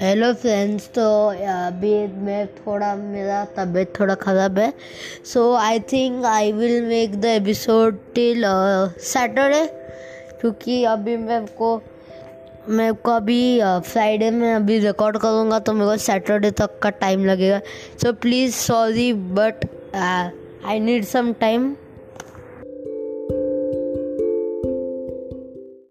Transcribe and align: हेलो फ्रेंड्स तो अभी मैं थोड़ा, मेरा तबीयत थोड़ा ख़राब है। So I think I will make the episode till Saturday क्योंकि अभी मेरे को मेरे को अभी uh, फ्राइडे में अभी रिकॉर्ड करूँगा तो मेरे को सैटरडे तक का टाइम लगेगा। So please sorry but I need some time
हेलो 0.00 0.32
फ्रेंड्स 0.32 0.86
तो 0.94 1.04
अभी 1.28 1.92
मैं 2.24 2.46
थोड़ा, 2.46 2.94
मेरा 2.96 3.44
तबीयत 3.56 3.92
थोड़ा 3.98 4.14
ख़राब 4.14 4.58
है। 4.58 4.72
So 5.26 5.54
I 5.54 5.80
think 5.92 6.24
I 6.24 6.52
will 6.52 6.82
make 6.82 7.20
the 7.20 7.24
episode 7.24 7.98
till 8.14 8.44
Saturday 9.04 9.64
क्योंकि 10.40 10.82
अभी 10.84 11.16
मेरे 11.16 11.46
को 11.58 11.74
मेरे 12.68 12.92
को 12.92 13.10
अभी 13.10 13.58
uh, 13.60 13.80
फ्राइडे 13.80 14.30
में 14.30 14.52
अभी 14.54 14.78
रिकॉर्ड 14.78 15.18
करूँगा 15.18 15.58
तो 15.58 15.72
मेरे 15.72 15.90
को 15.90 15.96
सैटरडे 15.96 16.50
तक 16.50 16.78
का 16.82 16.90
टाइम 17.02 17.24
लगेगा। 17.26 17.60
So 18.02 18.12
please 18.12 18.54
sorry 18.54 19.12
but 19.12 19.66
I 19.96 20.80
need 20.80 21.04
some 21.04 21.32
time 21.32 21.74